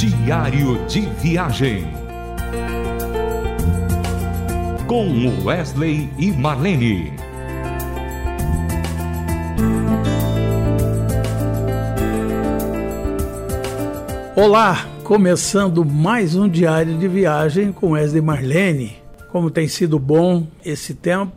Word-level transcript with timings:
Diário 0.00 0.82
de 0.86 1.02
Viagem. 1.02 1.86
Com 4.86 5.44
Wesley 5.44 6.08
e 6.18 6.32
Marlene. 6.32 7.12
Olá, 14.34 14.88
começando 15.04 15.84
mais 15.84 16.34
um 16.34 16.48
Diário 16.48 16.96
de 16.96 17.06
Viagem 17.06 17.70
com 17.70 17.90
Wesley 17.90 18.22
e 18.22 18.24
Marlene. 18.24 18.96
Como 19.28 19.50
tem 19.50 19.68
sido 19.68 19.98
bom 19.98 20.46
esse 20.64 20.94
tempo 20.94 21.30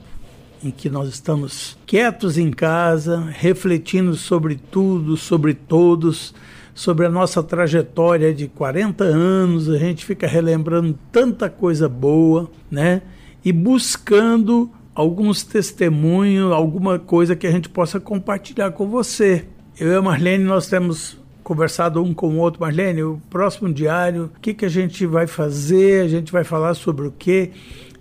em 0.63 0.71
que 0.71 0.89
nós 0.89 1.09
estamos 1.09 1.77
quietos 1.85 2.37
em 2.37 2.49
casa, 2.49 3.27
refletindo 3.29 4.15
sobre 4.15 4.55
tudo, 4.55 5.17
sobre 5.17 5.53
todos 5.53 6.33
sobre 6.73 7.05
a 7.05 7.09
nossa 7.09 7.43
trajetória 7.43 8.33
de 8.33 8.47
40 8.47 9.03
anos, 9.03 9.69
a 9.69 9.77
gente 9.77 10.05
fica 10.05 10.25
relembrando 10.27 10.97
tanta 11.11 11.49
coisa 11.49 11.87
boa, 11.87 12.49
né? 12.69 13.01
E 13.45 13.51
buscando 13.51 14.71
alguns 14.95 15.43
testemunhos, 15.43 16.51
alguma 16.51 16.97
coisa 16.97 17.35
que 17.35 17.47
a 17.47 17.51
gente 17.51 17.69
possa 17.69 17.99
compartilhar 17.99 18.71
com 18.71 18.87
você. 18.87 19.45
Eu 19.79 19.91
e 19.91 19.95
a 19.95 20.01
Marlene, 20.01 20.43
nós 20.43 20.67
temos 20.67 21.17
conversado 21.43 22.01
um 22.01 22.13
com 22.13 22.29
o 22.29 22.37
outro. 22.37 22.61
Marlene, 22.61 23.03
o 23.03 23.21
próximo 23.29 23.71
diário, 23.71 24.31
o 24.35 24.39
que, 24.39 24.53
que 24.53 24.65
a 24.65 24.69
gente 24.69 25.05
vai 25.05 25.27
fazer? 25.27 26.03
A 26.03 26.07
gente 26.07 26.31
vai 26.31 26.43
falar 26.43 26.73
sobre 26.73 27.07
o 27.07 27.11
quê? 27.11 27.51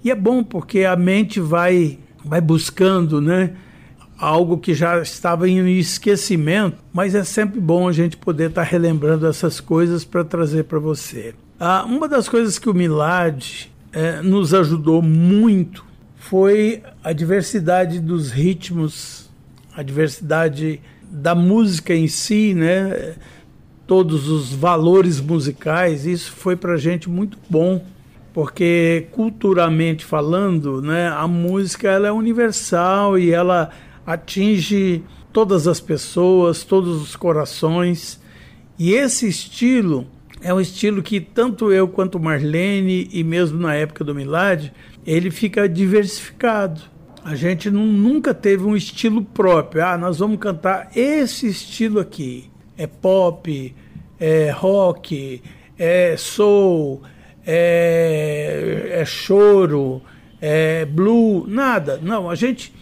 E 0.05 0.11
é 0.11 0.15
bom 0.15 0.43
porque 0.43 0.85
a 0.85 0.97
mente 0.97 1.41
vai, 1.41 1.99
vai 2.25 2.41
buscando, 2.41 3.21
né? 3.21 3.53
Algo 4.23 4.57
que 4.57 4.73
já 4.73 5.03
estava 5.03 5.49
em 5.49 5.79
esquecimento, 5.79 6.77
mas 6.93 7.13
é 7.17 7.25
sempre 7.25 7.59
bom 7.59 7.89
a 7.89 7.93
gente 7.93 8.17
poder 8.17 8.51
estar 8.51 8.63
tá 8.63 8.69
relembrando 8.69 9.27
essas 9.27 9.61
coisas 9.61 10.05
para 10.05 10.23
trazer 10.23 10.65
para 10.65 10.79
você. 10.79 11.35
Ah, 11.59 11.85
uma 11.85 12.07
das 12.07 12.29
coisas 12.29 12.57
que 12.57 12.71
o 12.71 12.75
Milad 12.75 13.67
é, 13.93 14.23
nos 14.23 14.55
ajudou 14.55 15.03
muito 15.03 15.85
foi 16.15 16.85
a 17.03 17.13
diversidade 17.13 17.99
dos 17.99 18.31
ritmos, 18.31 19.29
a 19.77 19.83
diversidade 19.83 20.81
da 21.11 21.35
música 21.35 21.93
em 21.93 22.07
si, 22.07 22.55
né? 22.55 23.17
todos 23.89 24.29
os 24.29 24.55
valores 24.55 25.21
musicais, 25.21 26.07
isso 26.07 26.31
foi 26.31 26.55
para 26.55 26.75
a 26.75 26.79
gente 26.79 27.11
muito 27.11 27.37
bom, 27.51 27.85
porque 28.33 29.09
culturalmente 29.11 30.05
falando, 30.05 30.81
né, 30.81 31.09
a 31.09 31.27
música 31.27 31.91
ela 31.91 32.07
é 32.07 32.13
universal 32.13 33.19
e 33.19 33.33
ela 33.33 33.71
atinge 34.07 35.03
todas 35.33 35.67
as 35.67 35.81
pessoas, 35.81 36.65
todos 36.65 37.01
os 37.03 37.17
corações. 37.17 38.21
E 38.79 38.93
esse 38.93 39.29
estilo 39.29 40.07
é 40.41 40.53
um 40.53 40.61
estilo 40.61 41.03
que 41.03 41.21
tanto 41.21 41.73
eu 41.73 41.89
quanto 41.89 42.19
Marlene 42.19 43.09
e 43.13 43.23
mesmo 43.23 43.59
na 43.59 43.75
época 43.75 44.05
do 44.05 44.15
Milad, 44.15 44.73
ele 45.07 45.31
fica 45.31 45.69
diversificado. 45.69 46.81
A 47.25 47.37
gente 47.37 47.71
não, 47.71 47.87
nunca 47.87 48.35
teve 48.35 48.65
um 48.65 48.77
estilo 48.77 49.23
próprio. 49.23 49.85
Ah, 49.85 49.97
nós 49.97 50.19
vamos 50.19 50.39
cantar 50.39 50.91
esse 50.97 51.47
estilo 51.47 52.01
aqui. 52.01 52.51
É 52.77 52.87
pop, 52.87 53.75
é 54.19 54.51
rock, 54.51 55.41
é 55.79 56.17
soul, 56.17 57.03
é, 57.47 58.89
é 58.93 59.05
choro, 59.05 60.03
é 60.41 60.85
blue, 60.85 61.47
nada. 61.47 62.01
Não, 62.03 62.29
a 62.29 62.35
gente 62.35 62.73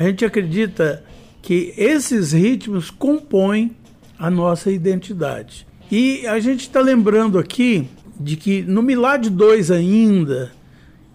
a 0.00 0.04
gente 0.04 0.24
acredita 0.24 1.04
que 1.42 1.74
esses 1.76 2.32
ritmos 2.32 2.90
compõem 2.90 3.76
a 4.18 4.30
nossa 4.30 4.70
identidade. 4.70 5.66
E 5.92 6.26
a 6.26 6.40
gente 6.40 6.60
está 6.60 6.80
lembrando 6.80 7.38
aqui 7.38 7.86
de 8.18 8.34
que 8.34 8.62
no 8.62 8.80
Milad 8.80 9.28
2 9.28 9.70
ainda, 9.70 10.52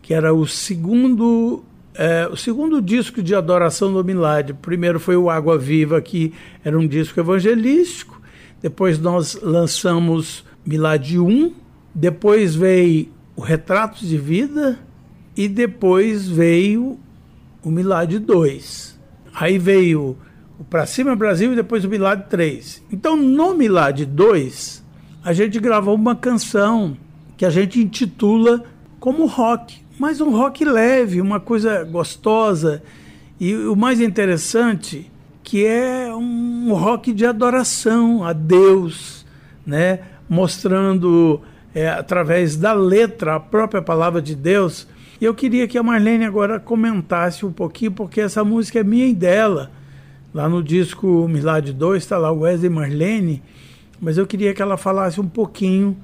que 0.03 0.13
era 0.13 0.31
o 0.31 0.45
segundo 0.45 1.63
é, 1.95 2.27
o 2.31 2.37
segundo 2.37 2.79
disco 2.79 3.23
de 3.23 3.33
adoração 3.33 3.91
do 3.91 4.03
Milad, 4.03 4.51
primeiro 4.61 4.99
foi 4.99 5.15
o 5.15 5.31
Água 5.31 5.57
Viva, 5.57 5.99
que 5.99 6.31
era 6.63 6.77
um 6.77 6.87
disco 6.87 7.19
evangelístico, 7.19 8.21
depois 8.61 8.99
nós 8.99 9.33
lançamos 9.41 10.45
Milad 10.63 11.17
1, 11.17 11.53
depois 11.93 12.53
veio 12.53 13.07
o 13.35 13.41
Retratos 13.41 14.07
de 14.07 14.17
Vida 14.17 14.77
e 15.35 15.47
depois 15.47 16.27
veio 16.27 16.99
o 17.65 17.71
Milad 17.71 18.19
2. 18.19 18.99
Aí 19.33 19.57
veio 19.57 20.15
o 20.59 20.63
Pra 20.63 20.85
Cima 20.85 21.15
Brasil 21.15 21.51
e 21.51 21.55
depois 21.55 21.83
o 21.83 21.89
Milad 21.89 22.29
3. 22.29 22.83
Então, 22.91 23.17
no 23.17 23.55
Milad 23.55 24.05
2, 24.05 24.85
a 25.23 25.33
gente 25.33 25.59
gravou 25.59 25.95
uma 25.95 26.15
canção 26.15 26.95
que 27.35 27.43
a 27.43 27.49
gente 27.49 27.81
intitula 27.81 28.63
como 28.99 29.25
rock, 29.25 29.81
mas 29.99 30.21
um 30.21 30.29
rock 30.29 30.63
leve, 30.63 31.19
uma 31.19 31.39
coisa 31.39 31.83
gostosa. 31.83 32.83
E 33.39 33.55
o 33.55 33.75
mais 33.75 33.99
interessante 33.99 35.11
que 35.43 35.65
é 35.65 36.13
um 36.13 36.73
rock 36.73 37.13
de 37.13 37.25
adoração 37.25 38.23
a 38.23 38.31
Deus, 38.33 39.25
né? 39.65 39.99
mostrando 40.27 41.41
é, 41.73 41.87
através 41.87 42.55
da 42.55 42.73
letra 42.73 43.35
a 43.35 43.39
própria 43.39 43.81
palavra 43.81 44.21
de 44.21 44.35
Deus 44.35 44.87
e 45.19 45.25
eu 45.25 45.33
queria 45.33 45.67
que 45.67 45.77
a 45.77 45.83
Marlene 45.83 46.25
agora 46.25 46.59
comentasse 46.59 47.45
um 47.45 47.51
pouquinho, 47.51 47.91
porque 47.91 48.21
essa 48.21 48.43
música 48.43 48.79
é 48.79 48.83
minha 48.83 49.07
e 49.07 49.13
dela. 49.13 49.71
Lá 50.33 50.49
no 50.49 50.61
disco 50.61 51.27
Milad 51.29 51.71
2 51.71 52.03
está 52.03 52.17
lá 52.17 52.31
Wesley 52.31 52.69
Marlene, 52.69 53.41
mas 54.01 54.17
eu 54.17 54.27
queria 54.27 54.53
que 54.53 54.61
ela 54.61 54.75
falasse 54.75 55.21
um 55.21 55.27
pouquinho 55.27 55.95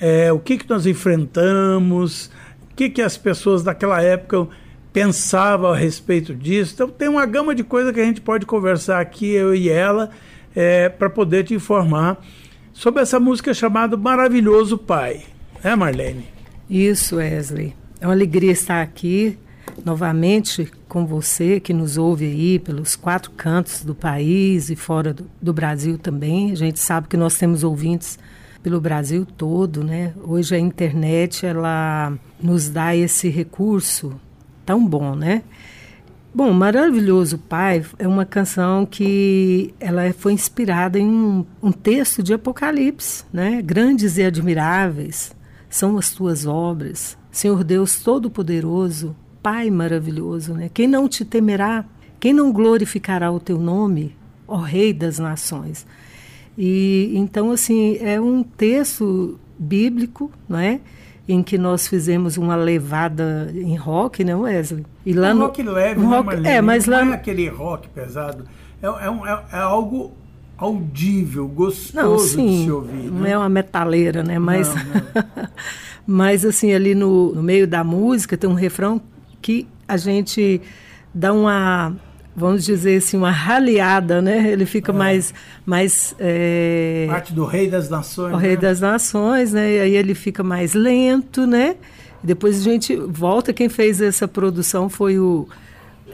é, 0.00 0.32
o 0.32 0.38
que, 0.38 0.58
que 0.58 0.68
nós 0.70 0.86
enfrentamos, 0.86 2.30
o 2.70 2.74
que, 2.76 2.88
que 2.88 3.02
as 3.02 3.16
pessoas 3.16 3.64
daquela 3.64 4.00
época 4.00 4.46
pensavam 4.92 5.72
a 5.72 5.76
respeito 5.76 6.32
disso. 6.32 6.74
Então 6.74 6.88
tem 6.88 7.08
uma 7.08 7.26
gama 7.26 7.52
de 7.54 7.64
coisas 7.64 7.92
que 7.92 8.00
a 8.00 8.04
gente 8.04 8.20
pode 8.20 8.46
conversar 8.46 9.00
aqui, 9.00 9.32
eu 9.32 9.52
e 9.52 9.68
ela, 9.68 10.10
é, 10.54 10.88
para 10.88 11.10
poder 11.10 11.42
te 11.42 11.54
informar 11.54 12.24
sobre 12.72 13.02
essa 13.02 13.18
música 13.18 13.52
chamada 13.52 13.96
Maravilhoso 13.96 14.78
Pai. 14.78 15.22
Né, 15.62 15.74
Marlene? 15.74 16.26
Isso, 16.70 17.16
Wesley. 17.16 17.83
É 18.04 18.06
uma 18.06 18.12
alegria 18.12 18.52
estar 18.52 18.82
aqui 18.82 19.38
novamente 19.82 20.70
com 20.86 21.06
você 21.06 21.58
que 21.58 21.72
nos 21.72 21.96
ouve 21.96 22.26
aí 22.26 22.58
pelos 22.58 22.94
quatro 22.96 23.30
cantos 23.30 23.82
do 23.82 23.94
país 23.94 24.68
e 24.68 24.76
fora 24.76 25.14
do, 25.14 25.24
do, 25.40 25.54
Brasil 25.54 25.96
também. 25.96 26.52
A 26.52 26.54
gente 26.54 26.78
sabe 26.78 27.08
que 27.08 27.16
nós 27.16 27.38
temos 27.38 27.64
ouvintes 27.64 28.18
pelo 28.62 28.78
Brasil 28.78 29.24
todo, 29.24 29.82
né? 29.82 30.12
Hoje 30.22 30.54
a 30.54 30.58
internet 30.58 31.46
ela 31.46 32.12
nos 32.38 32.68
dá 32.68 32.94
esse 32.94 33.30
recurso 33.30 34.20
tão 34.66 34.86
bom, 34.86 35.14
né? 35.14 35.42
Bom, 36.34 36.52
Maravilhoso 36.52 37.38
Pai 37.38 37.82
é 37.98 38.06
uma 38.06 38.26
canção 38.26 38.84
que 38.84 39.74
ela 39.80 40.12
foi 40.12 40.34
inspirada 40.34 40.98
em 40.98 41.08
um, 41.08 41.46
um 41.62 41.72
texto 41.72 42.22
de 42.22 42.34
Apocalipse, 42.34 43.24
né? 43.32 43.62
Grandes 43.62 44.18
e 44.18 44.24
admiráveis 44.24 45.33
são 45.74 45.98
as 45.98 46.12
tuas 46.12 46.46
obras, 46.46 47.18
Senhor 47.32 47.64
Deus 47.64 48.00
Todo-Poderoso, 48.00 49.16
Pai 49.42 49.70
maravilhoso, 49.72 50.54
né? 50.54 50.70
Quem 50.72 50.86
não 50.86 51.08
te 51.08 51.24
temerá? 51.24 51.84
Quem 52.20 52.32
não 52.32 52.52
glorificará 52.52 53.32
o 53.32 53.40
teu 53.40 53.58
nome, 53.58 54.16
ó 54.46 54.58
Rei 54.58 54.92
das 54.92 55.18
Nações? 55.18 55.84
E 56.56 57.12
então 57.16 57.50
assim 57.50 57.98
é 58.00 58.20
um 58.20 58.44
texto 58.44 59.36
bíblico, 59.58 60.30
não 60.48 60.60
é? 60.60 60.78
Em 61.28 61.42
que 61.42 61.58
nós 61.58 61.88
fizemos 61.88 62.36
uma 62.36 62.54
levada 62.54 63.50
em 63.52 63.74
rock, 63.74 64.22
né, 64.22 64.36
Wesley? 64.36 64.86
E 65.04 65.12
lá 65.12 65.32
um 65.32 65.34
no 65.34 65.46
rock 65.46 65.60
leve, 65.60 66.00
um 66.00 66.08
né, 66.08 66.16
rock, 66.16 66.36
né, 66.36 66.54
é, 66.54 66.60
mas 66.60 66.86
lá 66.86 67.04
não 67.04 67.12
é 67.14 67.16
aquele 67.16 67.48
rock 67.48 67.88
pesado. 67.88 68.44
É, 68.80 68.86
é, 68.86 69.10
um, 69.10 69.26
é, 69.26 69.44
é 69.52 69.58
algo 69.58 70.12
audível, 70.56 71.46
gostoso 71.48 71.94
não, 71.94 72.18
sim, 72.18 72.46
de 72.46 72.64
se 72.64 72.70
ouvir. 72.70 73.10
Né? 73.10 73.10
Não 73.10 73.26
é 73.26 73.36
uma 73.36 73.48
metaleira, 73.48 74.22
né? 74.22 74.38
Mas, 74.38 74.74
não, 74.74 74.84
não. 74.84 75.48
mas 76.06 76.44
assim, 76.44 76.72
ali 76.72 76.94
no, 76.94 77.34
no 77.34 77.42
meio 77.42 77.66
da 77.66 77.82
música 77.82 78.36
tem 78.36 78.48
um 78.48 78.54
refrão 78.54 79.00
que 79.42 79.66
a 79.86 79.96
gente 79.96 80.60
dá 81.12 81.32
uma 81.32 81.94
vamos 82.36 82.64
dizer 82.64 82.96
assim, 82.96 83.16
uma 83.16 83.30
raleada, 83.30 84.20
né? 84.20 84.50
Ele 84.50 84.66
fica 84.66 84.92
é. 84.92 84.94
mais. 84.94 85.32
mais 85.64 86.14
é... 86.18 87.06
Parte 87.08 87.32
do 87.32 87.44
Rei 87.44 87.70
das 87.70 87.88
Nações. 87.88 88.34
O 88.34 88.36
né? 88.36 88.42
Rei 88.42 88.56
das 88.56 88.80
Nações, 88.80 89.52
né? 89.52 89.76
E 89.76 89.80
aí 89.80 89.96
ele 89.96 90.14
fica 90.14 90.42
mais 90.42 90.74
lento, 90.74 91.46
né? 91.46 91.76
E 92.22 92.26
depois 92.26 92.58
a 92.58 92.62
gente 92.62 92.96
volta. 92.96 93.52
Quem 93.52 93.68
fez 93.68 94.00
essa 94.00 94.26
produção 94.26 94.88
foi 94.88 95.18
o 95.18 95.48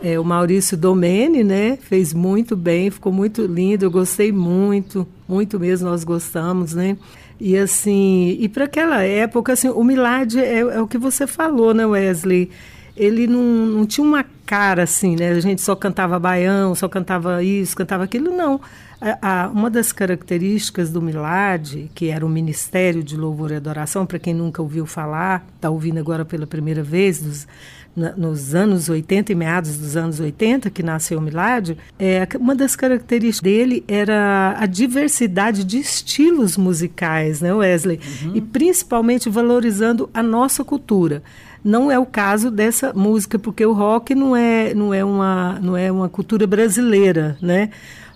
é, 0.02 0.19
o 0.19 0.25
Maurício 0.25 0.76
Domene, 0.76 1.44
né? 1.44 1.76
Fez 1.76 2.12
muito 2.12 2.56
bem, 2.56 2.91
ficou 2.91 3.12
muito 3.12 3.43
lindo, 3.47 3.85
eu 3.85 3.91
gostei 3.91 4.32
muito, 4.32 5.06
muito 5.29 5.61
mesmo, 5.61 5.88
nós 5.88 6.05
gostamos, 6.05 6.75
né? 6.75 6.97
E 7.38 7.56
assim, 7.56 8.37
e 8.38 8.49
para 8.49 8.64
aquela 8.64 9.02
época, 9.02 9.52
assim, 9.52 9.69
o 9.69 9.82
Milad 9.82 10.37
é, 10.37 10.58
é, 10.58 10.81
o 10.81 10.87
que 10.87 10.99
você 10.99 11.26
falou, 11.26 11.73
né, 11.73 11.87
Wesley? 11.87 12.50
Ele 12.97 13.26
não, 13.26 13.43
não 13.43 13.87
tinha 13.87 14.06
uma 14.06 14.25
cara, 14.44 14.82
assim, 14.82 15.17
né? 15.17 15.31
A 15.31 15.41
gente 15.41 15.62
só 15.62 15.75
cantava 15.75 16.19
baião, 16.19 16.75
só 16.75 16.87
cantava 16.88 17.43
isso, 17.43 17.75
cantava 17.75 18.05
aquilo. 18.05 18.31
Não. 18.31 18.61
A, 19.00 19.44
a, 19.44 19.49
uma 19.49 19.70
das 19.70 19.91
características 19.93 20.91
do 20.91 21.00
Milad, 21.00 21.88
que 21.94 22.08
era 22.08 22.26
o 22.26 22.29
Ministério 22.29 23.03
de 23.03 23.17
Louvor 23.17 23.53
e 23.53 23.55
Adoração, 23.55 24.05
para 24.05 24.19
quem 24.19 24.35
nunca 24.35 24.61
ouviu 24.61 24.85
falar, 24.85 25.46
está 25.55 25.70
ouvindo 25.70 25.99
agora 25.99 26.26
pela 26.26 26.46
primeira 26.46 26.82
vez, 26.82 27.23
dos, 27.23 27.46
na, 27.95 28.13
nos 28.17 28.55
anos 28.55 28.89
80 28.89 29.33
e 29.33 29.35
meados 29.35 29.77
dos 29.77 29.97
anos 29.97 30.21
80, 30.21 30.71
que 30.71 30.83
nasceu 30.83 31.19
o 31.19 31.23
Milad, 31.23 31.77
é, 31.99 32.27
uma 32.39 32.55
das 32.55 32.77
características 32.77 33.41
dele 33.41 33.85
era 33.89 34.55
a 34.59 34.67
diversidade 34.67 35.65
de 35.65 35.79
estilos 35.79 36.57
musicais, 36.57 37.41
né, 37.41 37.53
Wesley? 37.53 38.01
Uhum. 38.23 38.33
E 38.37 38.41
principalmente 38.41 39.29
valorizando 39.29 40.09
a 40.15 40.23
nossa 40.23 40.65
cultura. 40.65 41.23
Não 41.63 41.91
é 41.91 41.99
o 41.99 42.07
caso 42.07 42.51
dessa 42.51 42.93
música, 42.95 43.39
porque 43.39 43.65
o 43.67 43.73
rock 43.73 44.15
não 44.15 44.35
é, 44.35 44.73
não 44.73 44.95
é, 44.95 45.05
uma, 45.05 45.59
não 45.61 45.77
é 45.77 45.93
uma 45.93 46.09
cultura 46.09 46.47
brasileira, 46.47 47.37
né? 47.41 47.71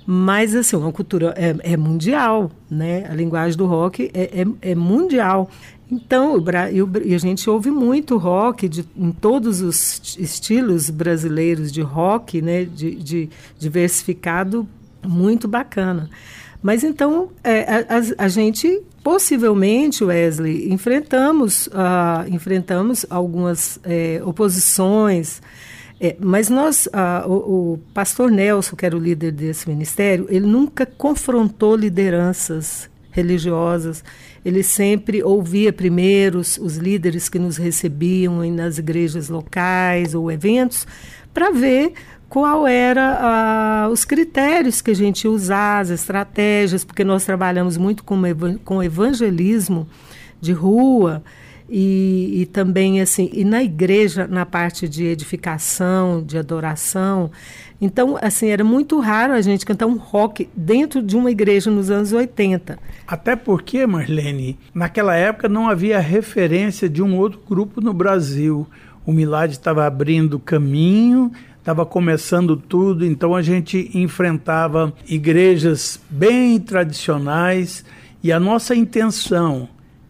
Mas, 0.06 0.55
assim, 0.55 0.76
uma 0.76 0.93
cultura 0.93 1.35
é, 1.37 1.73
é 1.73 1.76
mundial, 1.76 2.50
né? 2.71 3.06
A 3.09 3.15
linguagem 3.15 3.56
do 3.56 3.67
rock 3.67 4.11
é, 4.12 4.43
é, 4.43 4.71
é 4.71 4.75
mundial. 4.75 5.49
Então, 5.94 6.43
e 7.05 7.14
a 7.14 7.19
gente 7.19 7.49
ouve 7.49 7.70
muito 7.70 8.17
rock 8.17 8.69
de, 8.69 8.85
em 8.96 9.12
todos 9.12 9.61
os 9.61 10.17
estilos 10.19 10.91
brasileiros 10.91 11.70
de 11.70 11.82
rock, 11.82 12.43
né, 12.43 12.64
de, 12.64 12.96
de 12.96 13.31
diversificado, 13.56 14.69
muito 15.06 15.46
bacana. 15.46 16.11
Mas 16.61 16.82
então, 16.82 17.31
é, 17.44 17.87
a, 17.88 18.25
a, 18.25 18.29
gente 18.29 18.82
possivelmente, 19.05 20.02
Wesley, 20.02 20.73
enfrentamos, 20.73 21.69
uh, 21.69 22.29
enfrentamos 22.29 23.06
algumas 23.08 23.79
é, 23.85 24.20
oposições, 24.25 25.40
é, 26.00 26.17
mas 26.19 26.49
nós, 26.49 26.87
uh, 26.87 27.29
o, 27.29 27.75
o, 27.75 27.79
pastor 27.93 28.32
Nelson, 28.32 28.75
que 28.75 28.85
era 28.85 28.97
o 28.97 29.00
líder 29.00 29.31
desse 29.31 29.69
ministério, 29.69 30.26
ele 30.29 30.47
nunca 30.47 30.85
confrontou 30.85 31.76
lideranças 31.76 32.88
religiosas, 33.14 34.05
ele 34.44 34.62
sempre 34.64 35.22
ouvia 35.22 35.72
primeiro 35.72 36.40
os, 36.40 36.58
os 36.58 36.76
líderes 36.76 37.28
que 37.28 37.38
nos 37.38 37.56
recebiam 37.56 38.44
nas 38.50 38.76
igrejas 38.76 39.28
locais 39.28 40.14
ou 40.14 40.31
eventos, 40.31 40.84
para 41.32 41.52
ver 41.52 41.93
qual 42.28 42.66
era 42.66 43.88
os 43.93 44.05
critérios 44.05 44.82
que 44.82 44.90
a 44.90 44.94
gente 44.94 45.28
usar, 45.28 45.81
as 45.81 45.90
estratégias, 45.90 46.84
porque 46.84 47.05
nós 47.05 47.25
trabalhamos 47.25 47.76
muito 47.76 48.02
com, 48.02 48.20
com 48.64 48.82
evangelismo 48.82 49.87
de 50.40 50.52
rua 50.52 51.22
e, 51.69 52.43
e, 52.43 52.46
também 52.46 53.00
assim 53.00 53.31
e 53.32 53.44
na 53.44 53.62
igreja 53.62 54.26
na 54.26 54.44
parte 54.44 54.88
de 54.88 55.05
edificação, 55.05 56.22
de 56.22 56.37
adoração. 56.38 57.31
Então, 57.81 58.16
assim, 58.20 58.49
era 58.49 58.62
muito 58.62 58.99
raro 59.00 59.32
a 59.32 59.40
gente 59.40 59.66
cantar 59.66 59.87
um 59.87 59.96
rock 59.96 60.49
dentro 60.55 61.02
de 61.02 61.16
uma 61.16 61.31
igreja 61.31 61.70
nos 61.70 61.90
anos 61.90 62.12
80. 62.12 62.78
Até 63.06 63.37
porque, 63.37 63.87
Marlene, 63.87 64.58
naquela 64.72 65.14
época 65.14 65.49
não 65.49 65.69
havia 65.69 65.99
referência 65.99 66.88
de 66.88 67.02
um 67.02 67.16
outro 67.16 67.40
grupo 67.46 67.81
no 67.81 67.93
Brasil. 67.93 68.66
O 69.05 69.12
Milad 69.12 69.50
estava 69.52 69.87
abrindo 69.87 70.38
caminho, 70.38 71.31
estava 71.58 71.84
começando 71.84 72.56
tudo, 72.56 73.05
então 73.05 73.34
a 73.34 73.43
gente 73.43 73.90
enfrentava 73.94 74.93
igrejas 75.08 76.00
bem 76.08 76.58
tradicionais 76.61 77.84
e 78.22 78.32
a 78.32 78.40
nossa 78.40 78.75
intenção 78.75 79.69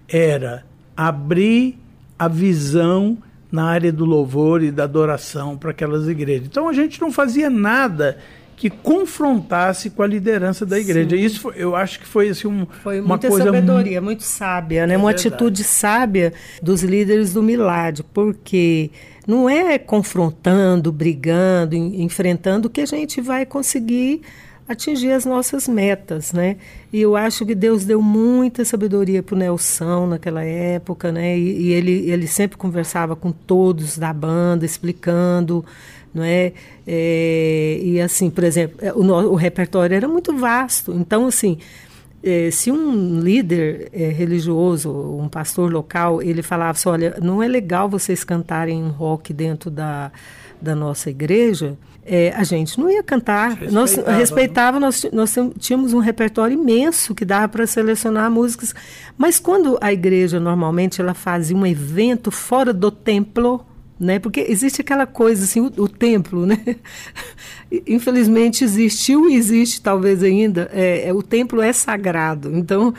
era 0.08 0.64
abrir 0.96 1.78
a 2.18 2.28
visão 2.28 3.18
na 3.50 3.66
área 3.66 3.92
do 3.92 4.04
louvor 4.04 4.62
e 4.62 4.70
da 4.70 4.84
adoração 4.84 5.56
para 5.56 5.70
aquelas 5.70 6.08
igrejas. 6.08 6.46
Então 6.46 6.68
a 6.68 6.72
gente 6.72 7.00
não 7.00 7.12
fazia 7.12 7.48
nada 7.48 8.18
que 8.56 8.70
confrontasse 8.70 9.90
com 9.90 10.02
a 10.02 10.06
liderança 10.06 10.64
da 10.64 10.78
igreja. 10.78 11.10
Sim. 11.10 11.22
Isso 11.22 11.40
foi, 11.40 11.54
eu 11.56 11.74
acho 11.74 12.00
que 12.00 12.06
foi 12.06 12.28
assim 12.28 12.48
um, 12.48 12.66
foi 12.82 13.00
uma 13.00 13.18
coisa 13.18 13.44
sabedoria, 13.44 14.00
muito, 14.00 14.04
muito 14.04 14.22
sábia, 14.22 14.86
né? 14.86 14.94
É 14.94 14.96
uma 14.96 15.08
verdade. 15.10 15.28
atitude 15.28 15.64
sábia 15.64 16.32
dos 16.62 16.82
líderes 16.82 17.32
do 17.32 17.42
Milad, 17.42 18.00
porque 18.12 18.90
não 19.26 19.48
é 19.48 19.78
confrontando, 19.78 20.92
brigando, 20.92 21.76
enfrentando 21.76 22.70
que 22.70 22.80
a 22.80 22.86
gente 22.86 23.20
vai 23.20 23.44
conseguir 23.44 24.22
atingir 24.68 25.12
as 25.12 25.24
nossas 25.24 25.68
metas, 25.68 26.32
né? 26.32 26.56
E 26.92 27.00
eu 27.00 27.16
acho 27.16 27.44
que 27.44 27.54
Deus 27.54 27.84
deu 27.84 28.00
muita 28.00 28.64
sabedoria 28.64 29.22
para 29.22 29.34
o 29.34 29.38
Nelson 29.38 30.06
naquela 30.06 30.42
época, 30.44 31.12
né? 31.12 31.38
E, 31.38 31.68
e, 31.68 31.72
ele, 31.72 32.10
ele 32.10 32.26
sempre 32.26 32.56
conversava 32.56 33.14
com 33.14 33.30
todos 33.30 33.98
da 33.98 34.12
banda, 34.12 34.64
explicando, 34.64 35.64
não 36.14 36.24
é? 36.24 36.52
é 36.86 37.78
e 37.82 38.00
assim, 38.00 38.30
por 38.30 38.44
exemplo, 38.44 38.78
é, 38.80 38.92
o, 38.92 39.02
o 39.02 39.34
repertório 39.34 39.94
era 39.94 40.08
muito 40.08 40.36
vasto, 40.36 40.92
então 40.92 41.26
assim 41.26 41.58
é, 42.24 42.50
se 42.50 42.72
um 42.72 43.20
líder 43.20 43.90
é, 43.92 44.08
religioso, 44.08 44.90
um 44.90 45.28
pastor 45.28 45.70
local, 45.70 46.22
ele 46.22 46.42
falava 46.42 46.70
assim, 46.70 46.88
olha, 46.88 47.18
não 47.22 47.42
é 47.42 47.46
legal 47.46 47.86
vocês 47.86 48.24
cantarem 48.24 48.88
rock 48.88 49.30
dentro 49.30 49.70
da, 49.70 50.10
da 50.64 50.74
nossa 50.74 51.10
igreja, 51.10 51.78
é, 52.06 52.32
a 52.36 52.44
gente 52.44 52.78
não 52.78 52.90
ia 52.90 53.02
cantar. 53.02 53.50
Respeitava, 53.50 53.72
nós 53.72 54.18
respeitava, 54.18 54.80
nós, 54.80 55.06
nós 55.12 55.34
tínhamos 55.58 55.92
um 55.94 56.00
repertório 56.00 56.58
imenso 56.58 57.14
que 57.14 57.24
dava 57.24 57.48
para 57.48 57.66
selecionar 57.66 58.30
músicas. 58.30 58.74
Mas 59.16 59.38
quando 59.38 59.78
a 59.80 59.92
igreja 59.92 60.38
normalmente 60.40 61.00
ela 61.00 61.14
fazia 61.14 61.56
um 61.56 61.66
evento 61.66 62.30
fora 62.30 62.72
do 62.72 62.90
templo, 62.90 63.64
né? 63.98 64.18
Porque 64.18 64.40
existe 64.48 64.80
aquela 64.80 65.06
coisa 65.06 65.44
assim, 65.44 65.60
o, 65.60 65.72
o 65.78 65.88
templo, 65.88 66.44
né? 66.44 66.58
Infelizmente 67.86 68.64
existiu 68.64 69.28
e 69.30 69.36
existe 69.36 69.80
talvez 69.80 70.22
ainda. 70.22 70.70
É, 70.72 71.08
é, 71.08 71.12
o 71.12 71.22
templo 71.22 71.62
é 71.62 71.72
sagrado, 71.72 72.54
então 72.54 72.92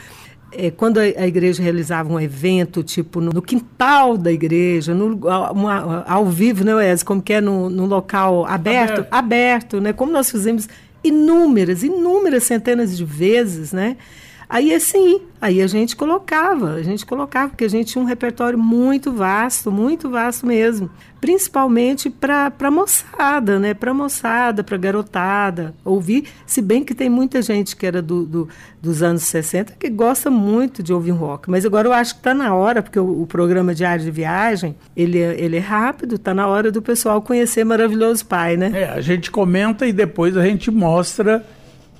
é, 0.57 0.71
quando 0.71 0.97
a, 0.97 1.27
igreja 1.27 1.61
realizava 1.61 2.11
um 2.11 2.19
evento, 2.19 2.83
tipo 2.83 3.21
no, 3.21 3.31
no 3.31 3.41
quintal 3.41 4.17
da 4.17 4.31
igreja, 4.31 4.93
no, 4.93 5.15
uma, 5.51 6.03
ao 6.07 6.25
vivo, 6.25 6.63
né, 6.63 6.73
Wes? 6.73 7.03
Como 7.03 7.21
que 7.21 7.33
é 7.33 7.41
no, 7.41 7.69
no 7.69 7.85
local 7.85 8.45
aberto, 8.45 8.91
aberto, 8.91 9.07
aberto, 9.11 9.81
né? 9.81 9.93
Como 9.93 10.11
nós 10.11 10.29
fizemos 10.31 10.67
inúmeras, 11.03 11.83
inúmeras 11.83 12.43
centenas 12.43 12.97
de 12.97 13.05
vezes, 13.05 13.71
né? 13.71 13.97
Aí 14.47 14.73
assim, 14.73 15.21
aí 15.41 15.61
a 15.61 15.67
gente 15.67 15.95
colocava, 15.95 16.73
a 16.73 16.83
gente 16.83 17.05
colocava, 17.05 17.49
porque 17.49 17.65
a 17.65 17.69
gente 17.69 17.91
tinha 17.91 18.03
um 18.03 18.07
repertório 18.07 18.57
muito 18.57 19.11
vasto, 19.11 19.71
muito 19.71 20.09
vasto 20.09 20.45
mesmo. 20.45 20.89
Principalmente 21.19 22.09
para 22.09 22.69
moçada, 22.69 23.59
né? 23.59 23.73
Para 23.73 23.93
moçada, 23.93 24.63
para 24.63 24.77
garotada, 24.77 25.73
ouvir, 25.83 26.25
se 26.45 26.61
bem 26.61 26.83
que 26.83 26.93
tem 26.93 27.09
muita 27.09 27.41
gente 27.41 27.75
que 27.75 27.85
era 27.85 27.99
do, 27.99 28.23
do, 28.25 28.49
dos 28.79 29.01
anos 29.01 29.23
60 29.23 29.73
que 29.79 29.89
gosta 29.89 30.29
muito 30.29 30.83
de 30.83 30.93
ouvir 30.93 31.11
rock. 31.11 31.49
Mas 31.49 31.65
agora 31.65 31.87
eu 31.87 31.93
acho 31.93 32.13
que 32.13 32.19
está 32.19 32.33
na 32.33 32.53
hora, 32.53 32.83
porque 32.83 32.99
o, 32.99 33.23
o, 33.23 33.25
programa 33.25 33.73
Diário 33.73 34.03
de 34.03 34.11
Viagem, 34.11 34.75
ele, 34.95 35.19
é, 35.19 35.35
ele 35.39 35.57
é 35.57 35.61
rápido, 35.61 36.15
está 36.15 36.33
na 36.33 36.47
hora 36.47 36.71
do 36.71 36.81
pessoal 36.81 37.21
conhecer 37.21 37.63
Maravilhoso 37.63 38.23
Pai, 38.25 38.55
né? 38.55 38.71
É, 38.73 38.89
a 38.89 39.01
gente 39.01 39.31
comenta 39.31 39.87
e 39.87 39.93
depois 39.93 40.37
a 40.37 40.45
gente 40.45 40.69
mostra 40.69 41.43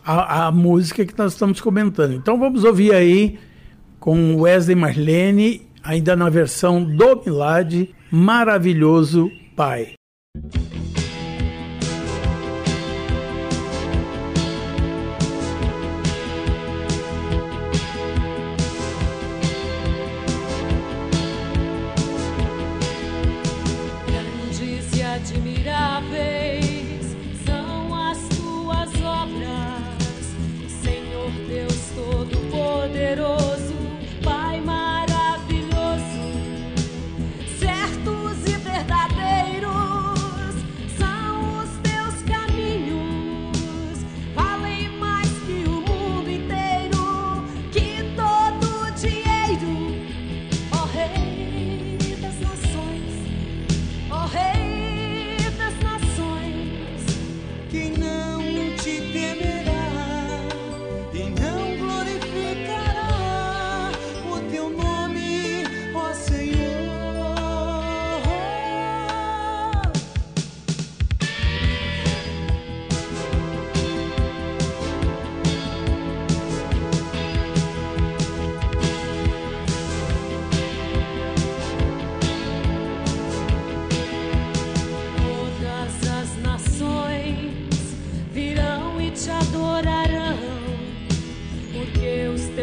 a, 0.05 0.47
a 0.47 0.51
música 0.51 1.05
que 1.05 1.17
nós 1.17 1.33
estamos 1.33 1.59
comentando. 1.59 2.13
Então 2.13 2.39
vamos 2.39 2.63
ouvir 2.63 2.93
aí 2.93 3.39
com 3.99 4.39
Wesley 4.41 4.75
Marlene, 4.75 5.67
ainda 5.83 6.15
na 6.15 6.29
versão 6.29 6.83
do 6.83 7.23
Milad, 7.25 7.89
Maravilhoso 8.11 9.31
Pai. 9.55 9.93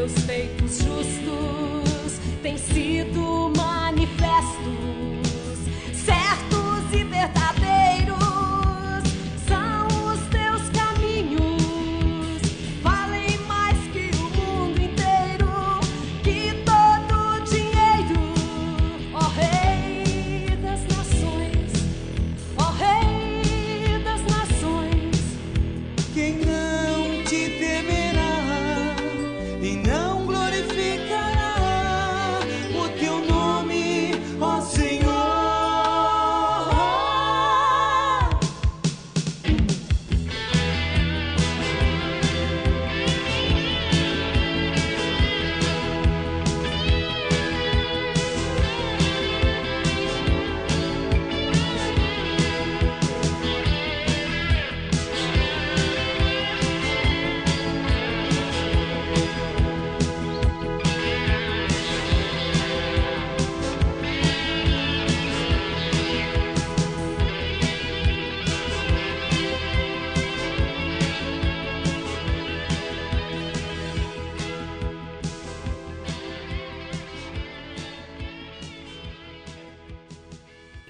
teus 0.02 0.18
feitos 0.24 0.78
justos 0.78 2.18
têm 2.42 2.58
sido 2.58 3.52
manifestos. 3.56 5.01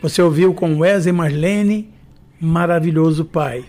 Você 0.02 0.20
ouviu 0.20 0.52
com 0.52 0.78
Wesley 0.78 1.12
Marlene, 1.12 1.88
Maravilhoso 2.40 3.24
Pai. 3.24 3.64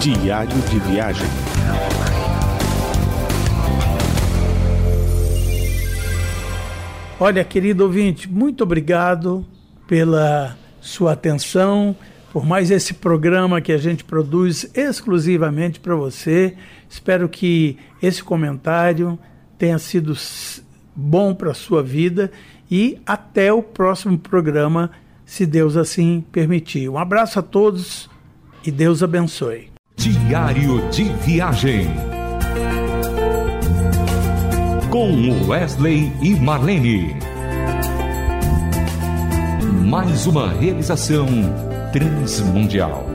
Diário 0.00 0.56
de 0.70 0.78
viagem. 0.78 1.26
Olha, 7.20 7.44
querido 7.44 7.84
ouvinte, 7.84 8.26
muito 8.30 8.64
obrigado 8.64 9.44
pela 9.86 10.56
sua 10.80 11.12
atenção, 11.12 11.94
por 12.32 12.46
mais 12.46 12.70
esse 12.70 12.94
programa 12.94 13.60
que 13.60 13.72
a 13.72 13.78
gente 13.78 14.04
produz 14.04 14.70
exclusivamente 14.74 15.78
para 15.80 15.94
você. 15.94 16.56
Espero 16.88 17.28
que 17.28 17.76
esse 18.02 18.24
comentário 18.24 19.18
tenha 19.58 19.78
sido 19.78 20.16
bom 20.96 21.34
para 21.34 21.50
a 21.50 21.54
sua 21.54 21.82
vida 21.82 22.32
e 22.74 22.98
até 23.06 23.52
o 23.52 23.62
próximo 23.62 24.18
programa, 24.18 24.90
se 25.24 25.46
Deus 25.46 25.76
assim 25.76 26.24
permitir. 26.32 26.88
Um 26.88 26.98
abraço 26.98 27.38
a 27.38 27.42
todos 27.42 28.10
e 28.66 28.70
Deus 28.72 29.00
abençoe. 29.00 29.68
Diário 29.96 30.90
de 30.90 31.04
Viagem. 31.24 31.86
Com 34.90 35.46
Wesley 35.46 36.12
e 36.20 36.34
Marlene. 36.34 37.14
Mais 39.88 40.26
uma 40.26 40.52
realização 40.52 41.28
transmundial. 41.92 43.06